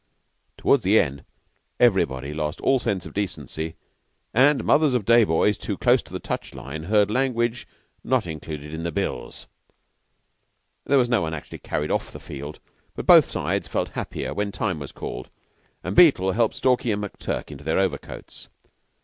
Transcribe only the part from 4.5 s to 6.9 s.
mothers of day boys too close to the touch line